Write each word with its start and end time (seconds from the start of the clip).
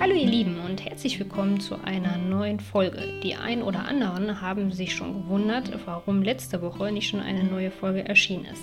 Hallo 0.00 0.14
ihr 0.14 0.28
Lieben 0.28 0.60
und 0.60 0.84
herzlich 0.84 1.18
willkommen 1.18 1.58
zu 1.58 1.74
einer 1.82 2.18
neuen 2.18 2.60
Folge. 2.60 3.20
Die 3.24 3.34
ein 3.34 3.64
oder 3.64 3.84
anderen 3.84 4.40
haben 4.40 4.70
sich 4.70 4.94
schon 4.94 5.12
gewundert, 5.12 5.72
warum 5.86 6.22
letzte 6.22 6.62
Woche 6.62 6.92
nicht 6.92 7.08
schon 7.08 7.18
eine 7.18 7.42
neue 7.42 7.72
Folge 7.72 8.08
erschienen 8.08 8.44
ist. 8.44 8.62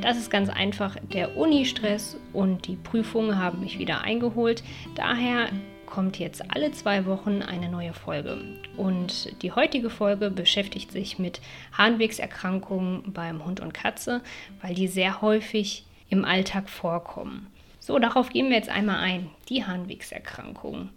Das 0.00 0.16
ist 0.16 0.30
ganz 0.30 0.48
einfach, 0.48 0.96
der 1.12 1.36
Uni-Stress 1.36 2.18
und 2.32 2.68
die 2.68 2.76
Prüfungen 2.76 3.36
haben 3.36 3.58
mich 3.58 3.80
wieder 3.80 4.02
eingeholt. 4.02 4.62
Daher 4.94 5.48
kommt 5.86 6.20
jetzt 6.20 6.48
alle 6.54 6.70
zwei 6.70 7.04
Wochen 7.04 7.42
eine 7.42 7.68
neue 7.68 7.92
Folge. 7.92 8.40
Und 8.76 9.42
die 9.42 9.50
heutige 9.50 9.90
Folge 9.90 10.30
beschäftigt 10.30 10.92
sich 10.92 11.18
mit 11.18 11.40
Harnwegserkrankungen 11.72 13.12
beim 13.12 13.44
Hund 13.44 13.58
und 13.58 13.74
Katze, 13.74 14.20
weil 14.62 14.76
die 14.76 14.86
sehr 14.86 15.20
häufig 15.20 15.84
im 16.08 16.24
Alltag 16.24 16.70
vorkommen. 16.70 17.48
So, 17.90 17.98
darauf 17.98 18.28
gehen 18.30 18.50
wir 18.50 18.56
jetzt 18.56 18.68
einmal 18.68 18.98
ein. 18.98 19.30
Die 19.48 19.64
Harnwegserkrankungen. 19.64 20.90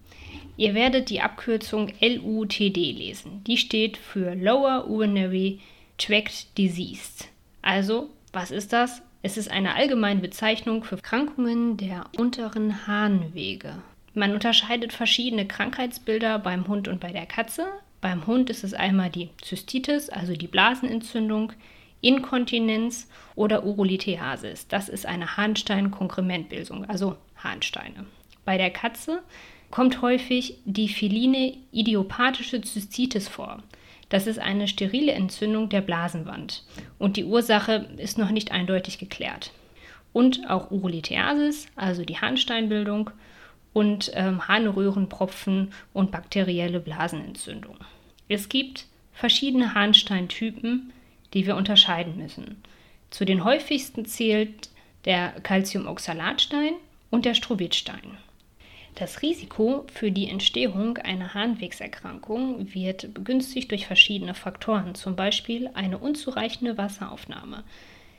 Ihr 0.57 0.75
werdet 0.75 1.09
die 1.09 1.21
Abkürzung 1.21 1.91
LUTD 1.99 2.91
lesen. 2.91 3.43
Die 3.47 3.57
steht 3.57 3.97
für 3.97 4.35
Lower 4.35 4.87
Urinary 4.87 5.59
Tract 5.97 6.55
Disease. 6.55 7.25
Also, 7.63 8.11
was 8.31 8.51
ist 8.51 8.73
das? 8.73 9.01
Es 9.23 9.37
ist 9.37 9.49
eine 9.49 9.73
allgemeine 9.73 10.19
Bezeichnung 10.19 10.83
für 10.83 10.97
Krankungen 10.97 11.77
der 11.77 12.03
unteren 12.15 12.85
Harnwege. 12.85 13.81
Man 14.13 14.31
unterscheidet 14.31 14.93
verschiedene 14.93 15.47
Krankheitsbilder 15.47 16.37
beim 16.37 16.67
Hund 16.67 16.87
und 16.87 16.99
bei 16.99 17.11
der 17.11 17.25
Katze. 17.25 17.65
Beim 18.01 18.27
Hund 18.27 18.51
ist 18.51 18.63
es 18.63 18.75
einmal 18.75 19.09
die 19.09 19.29
Zystitis, 19.41 20.09
also 20.11 20.33
die 20.35 20.45
Blasenentzündung, 20.45 21.53
Inkontinenz 22.03 23.07
oder 23.35 23.65
Urolithiasis. 23.65 24.67
Das 24.67 24.89
ist 24.89 25.05
eine 25.05 25.37
Harnstein-Konkrementbildung, 25.37 26.85
also 26.85 27.15
Harnsteine. 27.37 28.05
Bei 28.45 28.57
der 28.57 28.69
Katze 28.69 29.23
kommt 29.71 30.01
häufig 30.01 30.59
die 30.65 30.89
feline 30.89 31.57
idiopathische 31.71 32.61
Zystitis 32.61 33.27
vor. 33.27 33.63
Das 34.09 34.27
ist 34.27 34.37
eine 34.37 34.67
sterile 34.67 35.13
Entzündung 35.13 35.69
der 35.69 35.81
Blasenwand 35.81 36.63
und 36.99 37.17
die 37.17 37.23
Ursache 37.23 37.89
ist 37.97 38.17
noch 38.17 38.29
nicht 38.29 38.51
eindeutig 38.51 38.99
geklärt. 38.99 39.51
Und 40.11 40.47
auch 40.49 40.69
Urolithiasis, 40.69 41.67
also 41.75 42.05
die 42.05 42.19
Harnsteinbildung 42.19 43.09
und 43.71 44.11
ähm, 44.13 44.47
Harnröhrenpropfen 44.47 45.71
und 45.93 46.11
bakterielle 46.11 46.79
Blasenentzündung. 46.79 47.77
Es 48.27 48.49
gibt 48.49 48.85
verschiedene 49.13 49.73
Harnsteintypen, 49.73 50.93
die 51.33 51.45
wir 51.45 51.55
unterscheiden 51.55 52.17
müssen. 52.17 52.63
Zu 53.09 53.25
den 53.25 53.43
häufigsten 53.43 54.05
zählt 54.05 54.69
der 55.05 55.31
Calciumoxalatstein 55.41 56.73
und 57.09 57.25
der 57.25 57.33
Strobitstein. 57.33 58.17
Das 58.95 59.21
Risiko 59.23 59.85
für 59.91 60.11
die 60.11 60.29
Entstehung 60.29 60.97
einer 60.99 61.33
Harnwegserkrankung 61.33 62.73
wird 62.73 63.13
begünstigt 63.13 63.71
durch 63.71 63.87
verschiedene 63.87 64.35
Faktoren, 64.35 64.93
zum 64.93 65.15
Beispiel 65.15 65.69
eine 65.73 65.97
unzureichende 65.97 66.77
Wasseraufnahme, 66.77 67.63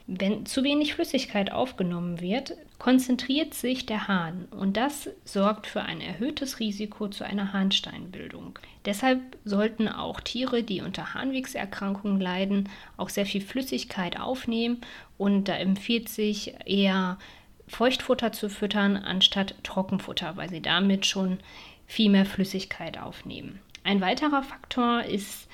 wenn 0.06 0.44
zu 0.44 0.62
wenig 0.64 0.94
Flüssigkeit 0.94 1.50
aufgenommen 1.50 2.20
wird, 2.20 2.56
konzentriert 2.78 3.54
sich 3.54 3.86
der 3.86 4.06
Hahn 4.06 4.46
und 4.50 4.76
das 4.76 5.08
sorgt 5.24 5.66
für 5.66 5.80
ein 5.80 6.02
erhöhtes 6.02 6.60
Risiko 6.60 7.08
zu 7.08 7.24
einer 7.24 7.54
Harnsteinbildung. 7.54 8.58
Deshalb 8.84 9.20
sollten 9.46 9.88
auch 9.88 10.20
Tiere, 10.20 10.62
die 10.62 10.82
unter 10.82 11.14
Harnwegserkrankungen 11.14 12.20
leiden, 12.20 12.68
auch 12.98 13.08
sehr 13.08 13.24
viel 13.24 13.40
Flüssigkeit 13.40 14.20
aufnehmen 14.20 14.82
und 15.16 15.48
da 15.48 15.54
empfiehlt 15.56 16.10
sich 16.10 16.54
eher 16.66 17.18
Feuchtfutter 17.66 18.32
zu 18.32 18.50
füttern 18.50 18.98
anstatt 18.98 19.54
Trockenfutter, 19.62 20.36
weil 20.36 20.50
sie 20.50 20.60
damit 20.60 21.06
schon 21.06 21.38
viel 21.86 22.10
mehr 22.10 22.26
Flüssigkeit 22.26 22.98
aufnehmen. 22.98 23.58
Ein 23.84 24.02
weiterer 24.02 24.42
Faktor 24.42 25.02
ist 25.04 25.48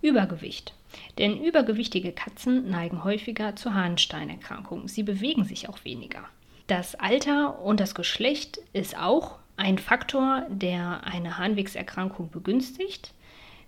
Übergewicht. 0.00 0.74
Denn 1.18 1.42
übergewichtige 1.42 2.12
Katzen 2.12 2.70
neigen 2.70 3.04
häufiger 3.04 3.56
zu 3.56 3.74
Harnsteinerkrankungen. 3.74 4.88
Sie 4.88 5.02
bewegen 5.02 5.44
sich 5.44 5.68
auch 5.68 5.84
weniger. 5.84 6.24
Das 6.66 6.94
Alter 6.94 7.60
und 7.60 7.80
das 7.80 7.94
Geschlecht 7.94 8.58
ist 8.72 8.96
auch 8.96 9.38
ein 9.56 9.78
Faktor, 9.78 10.46
der 10.48 11.04
eine 11.04 11.38
Harnwegserkrankung 11.38 12.30
begünstigt. 12.30 13.12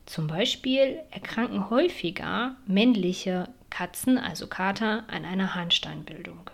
Zum 0.07 0.27
Beispiel 0.27 1.01
erkranken 1.11 1.71
häufiger 1.71 2.57
männliche 2.67 3.49
Katzen, 3.71 4.19
also 4.19 4.47
Kater, 4.47 5.05
an 5.09 5.25
einer 5.25 5.55
Harnsteinbildung. 5.55 6.51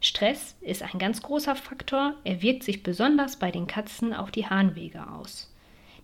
Stress 0.00 0.54
ist 0.60 0.82
ein 0.82 0.98
ganz 0.98 1.22
großer 1.22 1.56
Faktor. 1.56 2.14
Er 2.24 2.42
wirkt 2.42 2.62
sich 2.62 2.82
besonders 2.82 3.38
bei 3.38 3.50
den 3.50 3.66
Katzen 3.66 4.12
auf 4.12 4.30
die 4.30 4.46
Harnwege 4.46 5.08
aus. 5.10 5.50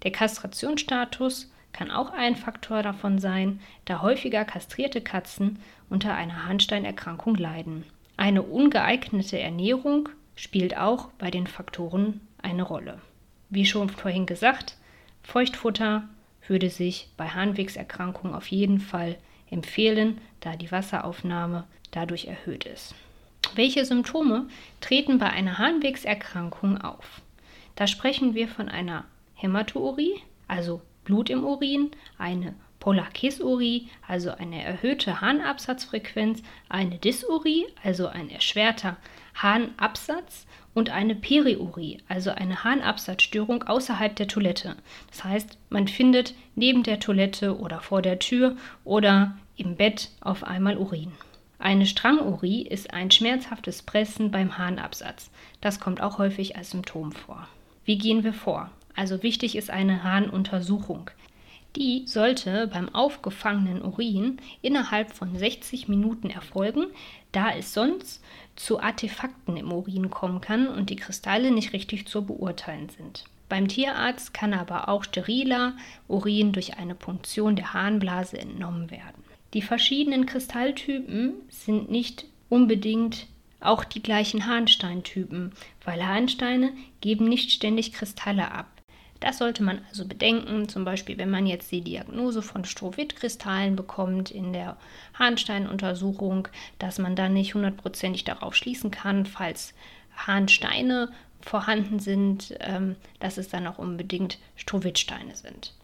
Der 0.03 0.11
Kastrationsstatus 0.11 1.51
kann 1.73 1.91
auch 1.91 2.13
ein 2.13 2.37
Faktor 2.37 2.83
davon 2.83 3.19
sein, 3.19 3.61
da 3.85 4.03
häufiger 4.03 4.45
kastrierte 4.45 5.01
Katzen 5.01 5.59
unter 5.89 6.15
einer 6.15 6.47
Harnsteinerkrankung 6.47 7.37
leiden. 7.37 7.85
Eine 8.17 8.43
ungeeignete 8.43 9.39
Ernährung 9.39 10.09
spielt 10.37 10.77
auch 10.77 11.09
bei 11.19 11.31
den 11.31 11.47
Faktoren 11.47 12.21
eine 12.43 12.63
Rolle. 12.63 13.01
Wie 13.49 13.67
schon 13.67 13.89
vorhin 13.89 14.27
gesagt, 14.27 14.77
Feuchtfutter 15.23 16.09
würde 16.47 16.71
sich 16.71 17.09
bei 17.17 17.29
Harnwegserkrankungen 17.29 18.35
auf 18.35 18.49
jeden 18.49 18.81
Fall 18.81 19.17
empfehlen, 19.51 20.19
da 20.41 20.57
die 20.57 20.71
Wasseraufnahme 20.71 21.65
dadurch 21.91 22.27
erhöht 22.27 22.65
ist. 22.65 22.95
Welche 23.55 23.85
Symptome 23.85 24.47
treten 24.81 25.19
bei 25.19 25.29
einer 25.31 25.59
Harnwegserkrankung 25.59 26.79
auf? 26.79 27.21
Da 27.75 27.87
sprechen 27.87 28.35
wir 28.35 28.49
von 28.49 28.69
einer 28.69 29.05
Hämatourie, 29.35 30.21
also 30.47 30.83
Blut 31.11 31.29
im 31.29 31.43
Urin, 31.43 31.91
eine 32.19 32.55
Polakisurie, 32.79 33.89
also 34.07 34.31
eine 34.31 34.63
erhöhte 34.63 35.21
Harnabsatzfrequenz, 35.21 36.41
eine 36.69 36.99
Dysurie, 36.99 37.67
also 37.83 38.07
ein 38.07 38.31
erschwerter 38.31 38.97
Harnabsatz 39.35 40.47
und 40.73 40.91
eine 40.91 41.17
Periurie, 41.17 41.99
also 42.07 42.31
eine 42.31 42.63
Harnabsatzstörung 42.63 43.65
außerhalb 43.65 44.15
der 44.15 44.29
Toilette. 44.29 44.77
Das 45.11 45.25
heißt, 45.25 45.59
man 45.69 45.89
findet 45.89 46.35
neben 46.55 46.85
der 46.85 47.01
Toilette 47.01 47.59
oder 47.59 47.81
vor 47.81 48.03
der 48.03 48.21
Tür 48.21 48.55
oder 48.85 49.37
im 49.57 49.75
Bett 49.75 50.11
auf 50.21 50.45
einmal 50.45 50.77
Urin. 50.77 51.11
Eine 51.59 51.87
Strangurie 51.87 52.63
ist 52.63 52.95
ein 52.95 53.11
schmerzhaftes 53.11 53.83
Pressen 53.83 54.31
beim 54.31 54.59
Harnabsatz. 54.59 55.33
Das 55.61 55.81
kommt 55.81 56.01
auch 56.01 56.19
häufig 56.19 56.57
als 56.57 56.71
Symptom 56.71 57.11
vor. 57.11 57.49
Wie 57.85 57.99
gehen 57.99 58.23
wir 58.23 58.33
vor? 58.33 58.71
Also 59.01 59.23
wichtig 59.23 59.57
ist 59.57 59.71
eine 59.71 60.03
Harnuntersuchung. 60.03 61.11
Die 61.75 62.03
sollte 62.07 62.67
beim 62.67 62.95
aufgefangenen 62.95 63.81
Urin 63.81 64.37
innerhalb 64.61 65.13
von 65.15 65.35
60 65.35 65.89
Minuten 65.89 66.29
erfolgen, 66.29 66.85
da 67.33 67.51
es 67.51 67.73
sonst 67.73 68.23
zu 68.57 68.79
Artefakten 68.79 69.57
im 69.57 69.73
Urin 69.73 70.11
kommen 70.11 70.43
kann 70.43 70.69
und 70.69 70.91
die 70.91 70.97
Kristalle 70.97 71.51
nicht 71.51 71.73
richtig 71.73 72.09
zu 72.09 72.27
beurteilen 72.27 72.91
sind. 72.91 73.25
Beim 73.49 73.69
Tierarzt 73.69 74.35
kann 74.35 74.53
aber 74.53 74.91
auch 74.91 75.05
steriler 75.05 75.73
Urin 76.07 76.53
durch 76.53 76.77
eine 76.77 76.95
Punktion 76.95 77.57
der 77.57 77.73
Harnblase 77.73 78.39
entnommen 78.39 78.91
werden. 78.91 79.25
Die 79.55 79.63
verschiedenen 79.63 80.27
Kristalltypen 80.27 81.33
sind 81.49 81.91
nicht 81.91 82.27
unbedingt 82.51 83.29
auch 83.61 83.83
die 83.83 84.03
gleichen 84.03 84.45
Harnsteintypen, 84.45 85.53
weil 85.87 86.07
Harnsteine 86.07 86.75
geben 87.01 87.31
nicht 87.31 87.51
ständig 87.51 87.95
Kristalle 87.95 88.53
ab. 88.53 88.67
Das 89.21 89.37
sollte 89.37 89.63
man 89.63 89.81
also 89.91 90.07
bedenken, 90.07 90.69
zum 90.69 90.85
Beispiel 90.85 91.19
wenn 91.19 91.31
man 91.31 91.47
jetzt 91.47 91.71
die 91.71 91.83
Diagnose 91.83 92.41
von 92.41 92.65
Strohwitt-Kristallen 92.65 93.77
bekommt 93.77 94.31
in 94.31 94.55
der 94.55 94.79
Harnsteinuntersuchung, 95.15 96.49
dass 96.79 96.99
man 96.99 97.17
dann 97.17 97.35
nicht 97.35 97.55
hundertprozentig 97.55 98.25
darauf 98.25 98.55
schließen 98.55 98.91
kann, 98.91 99.27
falls 99.27 99.75
Harnsteine 100.17 101.11
vorhanden 101.43 102.01
sind, 102.01 102.55
ähm, 102.61 102.97
dass 103.19 103.39
es 103.39 103.49
dann 103.49 103.67
auch 103.67 103.79
unbedingt 103.79 104.39
Strohwittsteine 104.57 105.35
sind. 105.35 105.75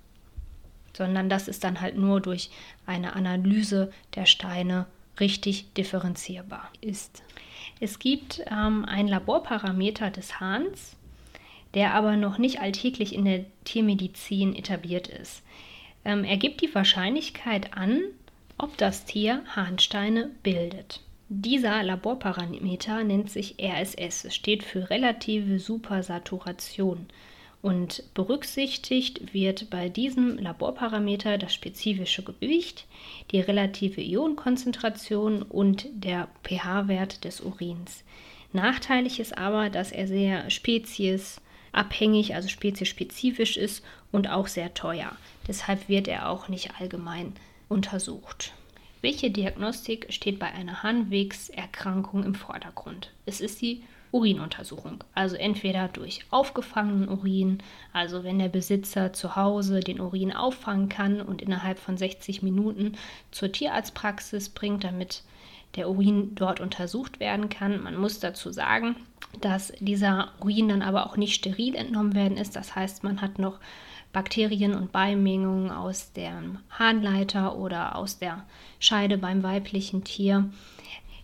Sondern 0.94 1.28
das 1.28 1.46
ist 1.46 1.62
dann 1.64 1.80
halt 1.80 1.96
nur 1.96 2.20
durch 2.20 2.50
eine 2.86 3.14
Analyse 3.16 3.92
der 4.14 4.26
Steine 4.26 4.86
richtig 5.20 5.72
differenzierbar 5.74 6.70
ist. 6.80 7.22
Es 7.80 7.98
gibt 7.98 8.42
ähm, 8.50 8.84
ein 8.86 9.08
Laborparameter 9.08 10.10
des 10.10 10.40
Hahns, 10.40 10.95
der 11.74 11.94
aber 11.94 12.16
noch 12.16 12.38
nicht 12.38 12.60
alltäglich 12.60 13.14
in 13.14 13.24
der 13.24 13.44
Tiermedizin 13.64 14.54
etabliert 14.54 15.08
ist. 15.08 15.42
Ähm, 16.04 16.24
er 16.24 16.36
gibt 16.36 16.60
die 16.62 16.74
Wahrscheinlichkeit 16.74 17.76
an, 17.76 18.00
ob 18.58 18.76
das 18.76 19.04
Tier 19.04 19.42
Harnsteine 19.48 20.30
bildet. 20.42 21.00
Dieser 21.28 21.82
Laborparameter 21.82 23.02
nennt 23.02 23.30
sich 23.30 23.56
RSS. 23.60 24.24
Es 24.24 24.34
steht 24.34 24.62
für 24.62 24.90
relative 24.90 25.58
Supersaturation. 25.58 27.06
Und 27.62 28.04
berücksichtigt 28.14 29.34
wird 29.34 29.70
bei 29.70 29.88
diesem 29.88 30.38
Laborparameter 30.38 31.36
das 31.36 31.52
spezifische 31.52 32.22
Gewicht, 32.22 32.86
die 33.32 33.40
relative 33.40 34.00
Ionenkonzentration 34.00 35.42
und 35.42 35.88
der 35.92 36.28
pH-Wert 36.44 37.24
des 37.24 37.40
Urins. 37.40 38.04
Nachteilig 38.52 39.18
ist 39.18 39.36
aber, 39.36 39.68
dass 39.68 39.90
er 39.90 40.06
sehr 40.06 40.48
spezies- 40.48 41.40
abhängig, 41.76 42.34
also 42.34 42.48
speziespezifisch 42.48 43.56
ist 43.56 43.84
und 44.12 44.28
auch 44.28 44.46
sehr 44.46 44.74
teuer. 44.74 45.12
Deshalb 45.46 45.88
wird 45.88 46.08
er 46.08 46.28
auch 46.28 46.48
nicht 46.48 46.80
allgemein 46.80 47.34
untersucht. 47.68 48.52
Welche 49.02 49.30
Diagnostik 49.30 50.06
steht 50.12 50.38
bei 50.38 50.46
einer 50.46 50.82
Harnwegserkrankung 50.82 52.24
im 52.24 52.34
Vordergrund? 52.34 53.12
Es 53.26 53.40
ist 53.40 53.60
die 53.60 53.82
Urinuntersuchung. 54.12 55.04
Also 55.14 55.36
entweder 55.36 55.88
durch 55.88 56.24
aufgefangenen 56.30 57.08
Urin, 57.08 57.58
also 57.92 58.24
wenn 58.24 58.38
der 58.38 58.48
Besitzer 58.48 59.12
zu 59.12 59.36
Hause 59.36 59.80
den 59.80 60.00
Urin 60.00 60.32
auffangen 60.32 60.88
kann 60.88 61.20
und 61.20 61.42
innerhalb 61.42 61.78
von 61.78 61.96
60 61.96 62.42
Minuten 62.42 62.96
zur 63.30 63.52
Tierarztpraxis 63.52 64.48
bringt, 64.48 64.84
damit 64.84 65.22
der 65.74 65.90
Urin 65.90 66.34
dort 66.34 66.60
untersucht 66.60 67.20
werden 67.20 67.48
kann. 67.48 67.82
Man 67.82 67.96
muss 67.96 68.18
dazu 68.18 68.50
sagen, 68.50 68.96
dass 69.40 69.72
dieser 69.80 70.32
Urin 70.40 70.68
dann 70.68 70.82
aber 70.82 71.06
auch 71.06 71.16
nicht 71.16 71.34
steril 71.34 71.74
entnommen 71.74 72.14
werden 72.14 72.36
ist. 72.36 72.56
Das 72.56 72.74
heißt, 72.74 73.04
man 73.04 73.20
hat 73.20 73.38
noch 73.38 73.58
Bakterien 74.12 74.74
und 74.74 74.92
Beimengungen 74.92 75.70
aus 75.70 76.12
dem 76.12 76.58
Harnleiter 76.70 77.56
oder 77.56 77.96
aus 77.96 78.18
der 78.18 78.44
Scheide 78.78 79.18
beim 79.18 79.42
weiblichen 79.42 80.04
Tier 80.04 80.50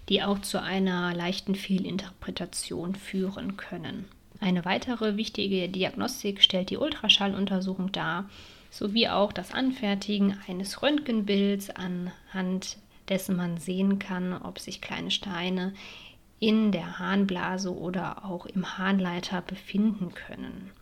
die 0.08 0.22
auch 0.22 0.40
zu 0.40 0.60
einer 0.60 1.14
leichten 1.14 1.54
Fehlinterpretation 1.54 2.94
führen 2.94 3.56
können. 3.56 4.06
Eine 4.40 4.64
weitere 4.64 5.16
wichtige 5.16 5.68
Diagnostik 5.68 6.42
stellt 6.42 6.70
die 6.70 6.76
Ultraschalluntersuchung 6.76 7.92
dar, 7.92 8.28
sowie 8.70 9.08
auch 9.08 9.32
das 9.32 9.52
Anfertigen 9.52 10.36
eines 10.48 10.82
Röntgenbilds 10.82 11.70
anhand 11.70 12.78
dessen 13.08 13.36
man 13.36 13.58
sehen 13.58 13.98
kann, 13.98 14.32
ob 14.32 14.58
sich 14.58 14.80
kleine 14.80 15.10
Steine 15.10 15.74
in 16.42 16.72
der 16.72 16.98
Harnblase 16.98 17.72
oder 17.72 18.24
auch 18.24 18.46
im 18.46 18.76
Harnleiter 18.76 19.42
befinden 19.42 20.12
können. 20.12 20.72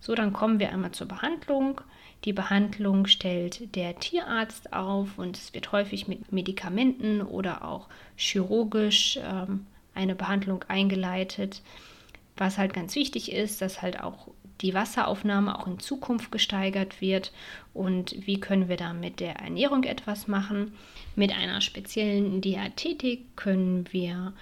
So, 0.00 0.16
dann 0.16 0.32
kommen 0.32 0.58
wir 0.58 0.72
einmal 0.72 0.90
zur 0.90 1.06
Behandlung. 1.06 1.80
Die 2.24 2.32
Behandlung 2.32 3.06
stellt 3.06 3.76
der 3.76 4.00
Tierarzt 4.00 4.72
auf 4.72 5.16
und 5.16 5.36
es 5.36 5.54
wird 5.54 5.70
häufig 5.70 6.08
mit 6.08 6.32
Medikamenten 6.32 7.22
oder 7.22 7.64
auch 7.64 7.86
chirurgisch 8.16 9.20
ähm, 9.22 9.66
eine 9.94 10.16
Behandlung 10.16 10.64
eingeleitet. 10.66 11.62
Was 12.36 12.58
halt 12.58 12.74
ganz 12.74 12.96
wichtig 12.96 13.30
ist, 13.30 13.62
dass 13.62 13.82
halt 13.82 14.02
auch 14.02 14.26
die 14.60 14.74
Wasseraufnahme 14.74 15.56
auch 15.56 15.68
in 15.68 15.78
Zukunft 15.78 16.32
gesteigert 16.32 17.00
wird 17.00 17.32
und 17.74 18.26
wie 18.26 18.40
können 18.40 18.68
wir 18.68 18.76
da 18.76 18.92
mit 18.92 19.20
der 19.20 19.36
Ernährung 19.36 19.84
etwas 19.84 20.26
machen. 20.26 20.72
Mit 21.14 21.32
einer 21.32 21.60
speziellen 21.60 22.40
Diätetik 22.40 23.36
können 23.36 23.86
wir 23.92 24.32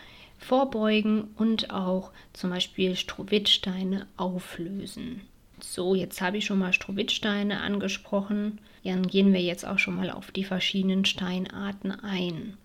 vorbeugen 0.45 1.29
und 1.37 1.71
auch 1.71 2.13
zum 2.33 2.51
Beispiel 2.51 2.97
Strohwittsteine 2.97 4.07
auflösen. 4.17 5.23
So, 5.61 5.95
jetzt 5.95 6.21
habe 6.21 6.37
ich 6.37 6.45
schon 6.45 6.59
mal 6.59 6.73
Strohwittsteine 6.73 7.61
angesprochen. 7.61 8.59
Dann 8.85 9.07
gehen 9.07 9.33
wir 9.33 9.41
jetzt 9.41 9.67
auch 9.67 9.79
schon 9.79 9.97
mal 9.97 10.11
auf 10.11 10.31
die 10.31 10.45
verschiedenen 10.45 11.05
Steinarten 11.05 11.91
ein. 11.91 12.59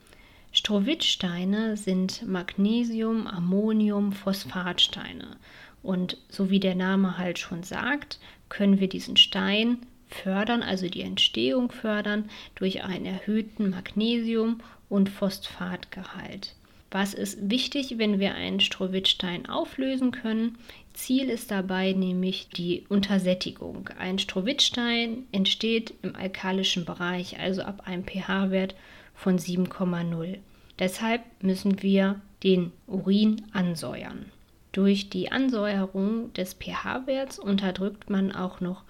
Strohwittsteine 0.51 1.77
sind 1.77 2.27
Magnesium, 2.27 3.27
Ammonium, 3.27 4.11
Phosphatsteine. 4.11 5.37
Und 5.81 6.17
so 6.29 6.49
wie 6.49 6.59
der 6.59 6.75
Name 6.75 7.17
halt 7.17 7.39
schon 7.39 7.63
sagt, 7.63 8.19
können 8.49 8.79
wir 8.79 8.89
diesen 8.89 9.15
Stein 9.15 9.77
fördern, 10.07 10.63
also 10.63 10.89
die 10.89 11.03
Entstehung 11.03 11.71
fördern, 11.71 12.29
durch 12.55 12.83
einen 12.83 13.05
erhöhten 13.05 13.69
Magnesium- 13.69 14.61
und 14.89 15.07
Phosphatgehalt. 15.07 16.55
Was 16.91 17.13
ist 17.13 17.49
wichtig, 17.49 17.97
wenn 17.97 18.19
wir 18.19 18.33
einen 18.33 18.59
Strohwittstein 18.59 19.47
auflösen 19.47 20.11
können? 20.11 20.57
Ziel 20.93 21.29
ist 21.29 21.51
dabei 21.51 21.93
nämlich 21.93 22.49
die 22.49 22.85
Untersättigung. 22.89 23.89
Ein 23.99 24.17
Strohwittstein 24.17 25.27
entsteht 25.31 25.93
im 26.01 26.15
alkalischen 26.15 26.85
Bereich, 26.85 27.39
also 27.39 27.61
ab 27.61 27.83
einem 27.85 28.05
pH-Wert 28.05 28.75
von 29.13 29.37
7,0. 29.37 30.39
Deshalb 30.79 31.21
müssen 31.41 31.83
wir 31.83 32.21
den 32.43 32.71
Urin 32.87 33.43
ansäuern. 33.53 34.25
Durch 34.71 35.09
die 35.09 35.31
Ansäuerung 35.31 36.33
des 36.33 36.53
pH-Werts 36.53 37.37
unterdrückt 37.37 38.09
man 38.09 38.31
auch 38.31 38.61
noch 38.61 38.83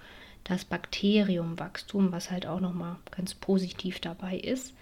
das 0.44 0.64
Bakteriumwachstum, 0.64 2.12
was 2.12 2.30
halt 2.30 2.46
auch 2.46 2.60
nochmal 2.60 2.96
ganz 3.10 3.34
positiv 3.34 4.00
dabei 4.00 4.38
ist. 4.38 4.74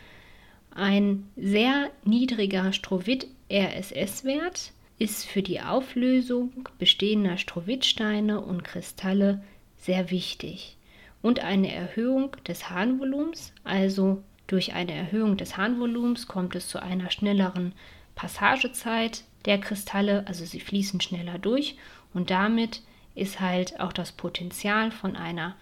Ein 0.75 1.29
sehr 1.37 1.91
niedriger 2.05 2.73
Strohwitt-RSS-Wert 2.73 4.73
ist 4.99 5.26
für 5.26 5.43
die 5.43 5.61
Auflösung 5.61 6.69
bestehender 6.79 7.38
Strohwittsteine 7.38 8.41
und 8.41 8.65
Kristalle 8.65 9.43
sehr 9.79 10.11
wichtig. 10.11 10.76
Und 11.23 11.41
eine 11.41 11.73
Erhöhung 11.73 12.37
des 12.47 12.70
Harnvolumens, 12.70 13.53
also 13.65 14.23
durch 14.47 14.73
eine 14.73 14.93
Erhöhung 14.93 15.37
des 15.37 15.56
Harnvolumens 15.56 16.26
kommt 16.26 16.55
es 16.55 16.69
zu 16.69 16.82
einer 16.82 17.11
schnelleren 17.11 17.73
Passagezeit 18.15 19.25
der 19.44 19.59
Kristalle, 19.59 20.26
also 20.26 20.44
sie 20.44 20.61
fließen 20.61 21.00
schneller 21.00 21.38
durch 21.38 21.76
und 22.15 22.31
damit 22.31 22.82
ist 23.15 23.41
halt 23.41 23.81
auch 23.81 23.93
das 23.93 24.12
Potenzial 24.12 24.91
von 24.91 25.17
einer 25.17 25.56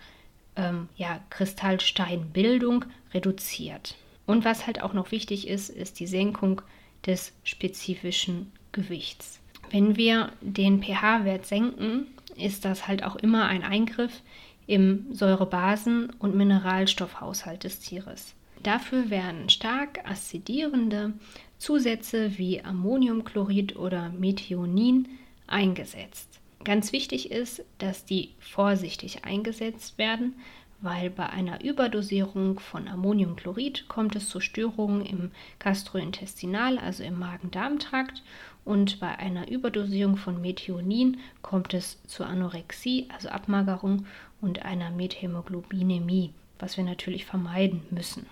ähm, 0.57 0.89
ja, 0.97 1.21
Kristallsteinbildung 1.31 2.85
reduziert. 3.13 3.97
Und 4.27 4.45
was 4.45 4.67
halt 4.67 4.83
auch 4.83 4.93
noch 4.93 5.13
wichtig 5.13 5.49
ist, 5.49 5.71
ist 5.71 6.01
die 6.01 6.07
Senkung 6.07 6.63
des 7.07 7.33
spezifischen 7.45 8.53
Gewichts. 8.73 9.41
Wenn 9.71 9.97
wir 9.97 10.33
den 10.41 10.83
pH-Wert 10.83 11.47
senken, 11.47 12.07
ist 12.37 12.65
das 12.65 12.87
halt 12.87 13.03
auch 13.05 13.17
immer 13.17 13.47
ein 13.47 13.63
Eingriff 13.63 14.23
im 14.67 15.07
Säurebasen- 15.13 16.13
und 16.19 16.35
Mineralstoffhaushalt 16.35 17.65
des 17.65 17.81
Tieres. 17.81 18.35
Dafür 18.63 19.11
werden 19.11 19.49
stark 19.49 20.09
azidierende 20.09 21.13
Zusätze 21.59 22.37
wie 22.39 22.63
Ammoniumchlorid 22.63 23.77
oder 23.77 24.11
Methionin 24.11 25.09
eingesetzt. 25.47 26.41
Ganz 26.65 26.93
wichtig 26.93 27.31
ist, 27.31 27.65
dass 27.79 28.05
die 28.05 28.31
vorsichtig 28.41 29.25
eingesetzt 29.25 29.99
werden, 29.99 30.35
weil 30.81 31.11
bei 31.11 31.29
einer 31.29 31.65
Überdosierung 31.65 32.61
von 32.61 32.89
Ammoniumchlorid 32.89 33.89
kommt 33.89 34.15
es 34.17 34.29
zu 34.29 34.41
Störungen 34.41 35.05
im 35.05 35.31
Gastrointestinal, 35.59 36.79
also 36.79 37.03
im 37.03 37.19
Magen-Darm-Trakt, 37.19 38.23
und 38.65 38.99
bei 38.99 39.17
einer 39.19 39.49
Überdosierung 39.49 40.17
von 40.17 40.41
Methionin 40.41 41.19
kommt 41.41 41.73
es 41.73 42.03
zu 42.07 42.25
Anorexie, 42.25 43.09
also 43.15 43.29
Abmagerung 43.29 44.07
und 44.41 44.65
einer 44.65 44.91
Methämoglobinemie, 44.91 46.33
was 46.59 46.77
wir 46.77 46.85
natürlich 46.85 47.25
vermeiden 47.25 47.83
müssen. 47.91 48.27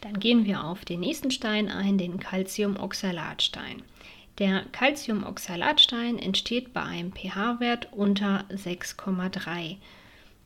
Dann 0.00 0.18
gehen 0.18 0.44
wir 0.44 0.64
auf 0.64 0.84
den 0.84 1.00
nächsten 1.00 1.30
Stein 1.30 1.70
ein, 1.70 1.96
den 1.98 2.20
Calciumoxalatstein. 2.20 3.82
Der 4.38 4.64
Calciumoxalatstein 4.72 6.18
entsteht 6.18 6.74
bei 6.74 6.82
einem 6.82 7.12
pH-Wert 7.12 7.88
unter 7.92 8.44
6,3 8.50 9.76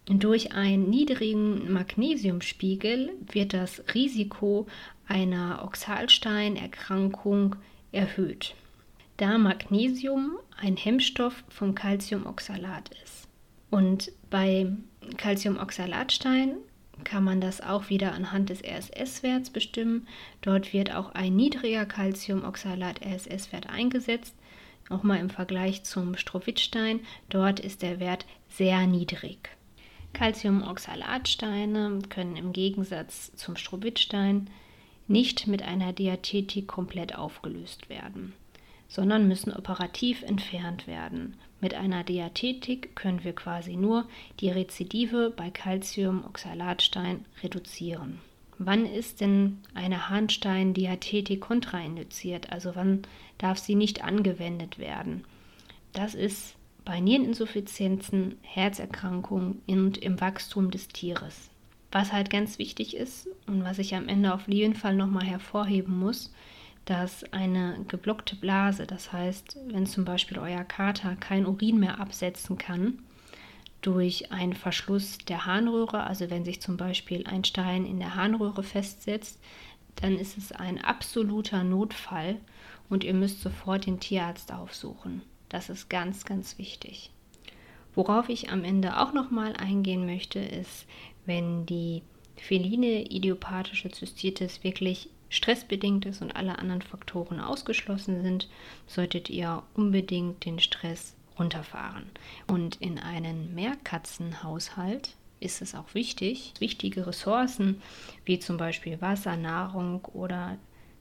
durch 0.09 0.53
einen 0.53 0.89
niedrigen 0.89 1.71
Magnesiumspiegel 1.71 3.11
wird 3.31 3.53
das 3.53 3.83
Risiko 3.95 4.67
einer 5.07 5.63
Oxalsteinerkrankung 5.65 7.57
erhöht, 7.93 8.55
da 9.19 9.37
Magnesium 9.37 10.39
ein 10.57 10.77
Hemmstoff 10.77 11.45
vom 11.49 11.75
Calciumoxalat 11.75 12.91
ist. 13.05 13.29
Und 13.71 14.11
bei 14.31 14.73
Calciumoxalatstein 15.19 16.57
kann 17.05 17.25
man 17.25 17.41
das 17.41 17.61
auch 17.61 17.91
wieder 17.91 18.13
anhand 18.13 18.51
des 18.51 18.63
RSS-Werts 18.65 19.51
bestimmen. 19.51 20.09
Dort 20.41 20.73
wird 20.73 20.95
auch 20.95 21.13
ein 21.15 21.37
niedriger 21.37 21.85
Calciumoxalat-RSS-Wert 21.85 23.69
eingesetzt. 23.69 24.35
Auch 24.89 25.03
mal 25.03 25.19
im 25.19 25.29
Vergleich 25.31 25.85
zum 25.85 26.17
Strohwittstein, 26.17 27.01
dort 27.29 27.61
ist 27.61 27.83
der 27.83 28.01
Wert 28.01 28.27
sehr 28.49 28.87
niedrig. 28.87 29.51
Calciumoxalatsteine 30.19 32.01
können 32.09 32.35
im 32.35 32.53
Gegensatz 32.53 33.31
zum 33.37 33.55
Strohwittstein 33.55 34.51
nicht 35.07 35.47
mit 35.47 35.63
einer 35.63 35.93
Diathetik 35.93 36.67
komplett 36.67 37.17
aufgelöst 37.17 37.89
werden, 37.89 38.33
sondern 38.89 39.29
müssen 39.29 39.53
operativ 39.53 40.25
entfernt 40.25 40.89
werden. 40.89 41.37
Mit 41.61 41.75
einer 41.75 42.03
Diathetik 42.03 42.97
können 42.97 43.23
wir 43.23 43.33
quasi 43.33 43.77
nur 43.77 44.09
die 44.41 44.51
Rezidive 44.51 45.33
bei 45.37 45.51
Calciumoxalatstein 45.51 47.25
reduzieren. 47.45 48.19
Wann 48.59 48.87
ist 48.87 49.21
denn 49.21 49.59
eine 49.73 50.09
Harnstein-Diathetik 50.09 51.41
kontraindiziert? 51.41 52.51
Also 52.51 52.75
wann 52.75 53.03
darf 53.39 53.59
sie 53.59 53.77
nicht 53.77 54.03
angewendet 54.03 54.81
werden? 54.81 55.25
Das 55.93 56.17
ist 56.17 56.58
bei 56.89 57.01
Niereninsuffizienzen, 57.01 58.39
Herzerkrankungen 58.41 59.61
und 59.67 59.99
im 59.99 60.23
Wachstum 60.23 60.71
des 60.71 60.89
Tieres. 60.89 61.51
Was 61.93 62.15
halt 62.15 62.31
ganz 62.31 62.59
wichtig 62.59 62.97
ist 62.97 63.29
und 63.47 63.63
was 63.63 63.79
ich 63.79 63.95
am 63.95 64.09
Ende 64.09 64.33
auf 64.33 64.49
jeden 64.49 64.75
Fall 64.75 64.97
nochmal 64.97 65.27
hervorheben 65.27 65.99
muss, 65.99 66.33
dass 66.87 67.31
eine 67.31 67.85
geblockte 67.89 68.37
Blase, 68.37 68.87
das 68.87 69.13
heißt, 69.13 69.59
wenn 69.67 69.85
zum 69.85 70.07
Beispiel 70.07 70.39
euer 70.39 70.65
Kater 70.65 71.15
kein 71.17 71.45
Urin 71.45 71.79
mehr 71.79 72.01
absetzen 72.01 72.57
kann, 72.57 73.01
durch 73.83 74.33
einen 74.33 74.55
Verschluss 74.55 75.19
der 75.19 75.45
Harnröhre, 75.45 76.05
also 76.05 76.31
wenn 76.31 76.47
sich 76.47 76.63
zum 76.63 76.79
Beispiel 76.79 77.27
ein 77.27 77.45
Stein 77.45 77.85
in 77.85 77.99
der 77.99 78.15
Harnröhre 78.15 78.63
festsetzt, 78.63 79.39
dann 79.97 80.17
ist 80.17 80.39
es 80.39 80.53
ein 80.53 80.83
absoluter 80.83 81.65
Notfall 81.65 82.37
und 82.89 83.05
ihr 83.05 83.13
müsst 83.13 83.43
sofort 83.43 83.85
den 83.85 84.01
Tierarzt 84.01 84.55
aufsuchen. 84.55 85.21
Das 85.49 85.71
ist 85.71 85.89
ganz, 85.89 86.25
ganz 86.25 86.59
wichtig. 86.59 87.11
Worauf 87.95 88.29
ich 88.29 88.51
am 88.51 88.65
Ende 88.65 89.01
auch 89.01 89.13
nochmal 89.13 89.55
eingehen 89.57 90.07
möchte, 90.07 90.39
ist, 90.39 90.87
wenn 91.27 91.67
die 91.67 92.03
feline 92.37 93.11
idiopathische 93.11 93.91
Zystitis 93.91 94.63
wirklich 94.63 95.09
stressbedingt 95.31 96.07
ist 96.07 96.23
und 96.23 96.37
alle 96.37 96.59
anderen 96.59 96.83
Faktoren 96.83 97.41
ausgeschlossen 97.41 98.23
sind, 98.23 98.49
solltet 98.87 99.29
ihr 99.29 99.63
unbedingt 99.75 100.45
den 100.45 100.59
Stress 100.59 101.17
runterfahren. 101.39 102.07
Und 102.47 102.77
in 102.77 102.99
einem 102.99 103.55
Mehrkatzenhaushalt 103.55 105.15
ist 105.41 105.63
es 105.63 105.75
auch 105.75 105.95
wichtig, 105.95 106.55
wichtige 106.59 107.07
Ressourcen 107.07 107.81
wie 108.25 108.39
zum 108.39 108.57
Beispiel 108.57 109.01
Wasser, 109.01 109.37
Nahrung 109.37 110.05
oder 110.07 110.59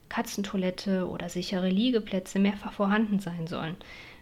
Katzentoilette 0.08 1.08
oder 1.08 1.28
sichere 1.28 1.68
Liegeplätze 1.68 2.38
mehrfach 2.38 2.72
vorhanden 2.72 3.18
sein 3.18 3.46
sollen. 3.46 3.76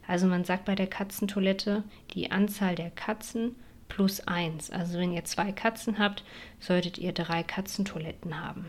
Also 0.06 0.26
man 0.26 0.44
sagt 0.44 0.64
bei 0.64 0.74
der 0.74 0.86
Katzentoilette 0.86 1.82
die 2.14 2.30
Anzahl 2.30 2.74
der 2.74 2.90
Katzen 2.90 3.56
plus 3.88 4.20
eins. 4.26 4.70
Also 4.70 4.98
wenn 4.98 5.12
ihr 5.12 5.24
zwei 5.24 5.52
Katzen 5.52 5.98
habt, 5.98 6.24
solltet 6.60 6.98
ihr 6.98 7.12
drei 7.12 7.42
Katzentoiletten 7.42 8.40
haben. 8.40 8.66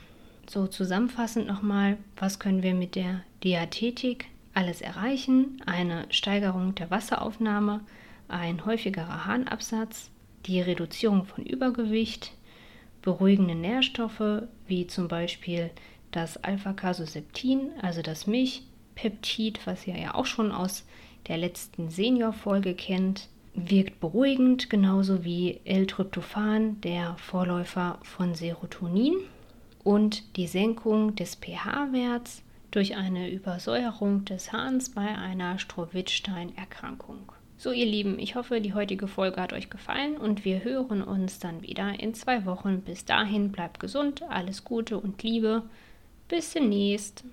So 0.49 0.67
zusammenfassend 0.67 1.47
nochmal, 1.47 1.97
was 2.15 2.39
können 2.39 2.63
wir 2.63 2.73
mit 2.73 2.95
der 2.95 3.21
Diathetik 3.43 4.27
alles 4.53 4.81
erreichen? 4.81 5.61
Eine 5.65 6.05
Steigerung 6.09 6.73
der 6.75 6.89
Wasseraufnahme, 6.89 7.81
ein 8.27 8.65
häufigerer 8.65 9.25
Harnabsatz, 9.25 10.09
die 10.45 10.61
Reduzierung 10.61 11.25
von 11.25 11.45
Übergewicht, 11.45 12.31
beruhigende 13.01 13.55
Nährstoffe 13.55 14.43
wie 14.67 14.87
zum 14.87 15.07
Beispiel 15.07 15.69
das 16.11 16.37
Alpha-Casoseptin, 16.43 17.71
also 17.81 18.01
das 18.01 18.27
Milchpeptid, 18.27 19.59
was 19.65 19.85
ihr 19.85 19.97
ja 19.97 20.15
auch 20.15 20.25
schon 20.25 20.51
aus 20.51 20.85
der 21.27 21.37
letzten 21.37 21.89
Senior-Folge 21.89 22.73
kennt, 22.73 23.29
wirkt 23.53 23.99
beruhigend, 23.99 24.69
genauso 24.69 25.23
wie 25.23 25.59
L-Tryptophan, 25.65 26.79
der 26.81 27.15
Vorläufer 27.17 27.99
von 28.03 28.35
Serotonin. 28.35 29.15
Und 29.83 30.35
die 30.35 30.47
Senkung 30.47 31.15
des 31.15 31.35
pH-Werts 31.35 32.43
durch 32.71 32.95
eine 32.95 33.31
Übersäuerung 33.31 34.25
des 34.25 34.51
Hahns 34.51 34.89
bei 34.89 35.07
einer 35.07 35.57
Strohwittstein-Erkrankung. 35.59 37.31
So, 37.59 37.71
ihr 37.71 37.85
Lieben, 37.85 38.19
ich 38.19 38.35
hoffe, 38.35 38.61
die 38.61 38.75
heutige 38.75 39.07
Folge 39.07 39.41
hat 39.41 39.53
euch 39.53 39.71
gefallen 39.71 40.15
und 40.15 40.45
wir 40.45 40.63
hören 40.63 41.01
uns 41.01 41.39
dann 41.39 41.63
wieder 41.63 41.99
in 41.99 42.13
zwei 42.13 42.45
Wochen. 42.45 42.81
Bis 42.81 43.05
dahin 43.05 43.51
bleibt 43.51 43.79
gesund, 43.79 44.21
alles 44.29 44.63
Gute 44.63 44.99
und 44.99 45.23
Liebe. 45.23 45.63
Bis 46.27 46.53
demnächst. 46.53 47.23